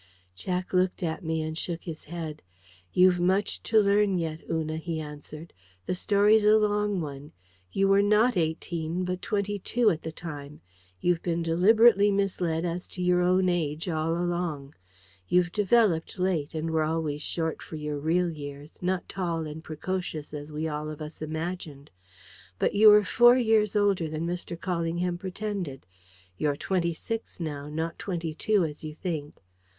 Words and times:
Jack 0.35 0.73
looked 0.73 1.03
at 1.03 1.23
me 1.23 1.43
and 1.43 1.55
shook 1.55 1.83
his 1.83 2.05
head. 2.05 2.41
"You've 2.91 3.19
much 3.19 3.61
to 3.61 3.79
learn 3.79 4.17
yet, 4.17 4.41
Una," 4.49 4.77
he 4.77 4.99
answered. 4.99 5.53
"The 5.85 5.93
story's 5.93 6.43
a 6.43 6.57
long 6.57 7.01
one. 7.01 7.33
You 7.71 7.87
were 7.87 8.01
NOT 8.01 8.35
eighteen 8.35 9.05
but 9.05 9.21
twenty 9.21 9.59
two 9.59 9.91
at 9.91 10.01
the 10.01 10.11
time. 10.11 10.61
You've 11.01 11.21
been 11.21 11.43
deliberately 11.43 12.09
misled 12.09 12.65
as 12.65 12.87
to 12.87 13.01
your 13.03 13.21
own 13.21 13.47
age 13.47 13.87
all 13.87 14.17
along. 14.17 14.73
You 15.27 15.43
developed 15.43 16.17
late, 16.17 16.55
and 16.55 16.71
were 16.71 16.81
always 16.81 17.21
short 17.21 17.61
for 17.61 17.75
your 17.75 17.99
real 17.99 18.31
years, 18.31 18.81
not 18.81 19.07
tall 19.07 19.45
and 19.45 19.63
precocious 19.63 20.33
as 20.33 20.51
we 20.51 20.67
all 20.67 20.89
of 20.89 20.99
us 20.99 21.21
imagined. 21.21 21.91
But 22.57 22.73
you 22.73 22.87
were 22.89 23.03
four 23.03 23.37
years 23.37 23.75
older 23.75 24.09
than 24.09 24.25
Mr. 24.25 24.57
Callingham 24.59 25.19
pretended. 25.19 25.85
You're 26.39 26.55
twenty 26.57 26.95
six 26.95 27.39
now, 27.39 27.65
not 27.67 27.99
twenty 27.99 28.33
two 28.33 28.65
as 28.65 28.83
you 28.83 28.95
think. 28.95 29.43